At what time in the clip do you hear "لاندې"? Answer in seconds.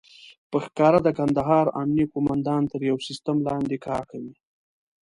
3.47-3.77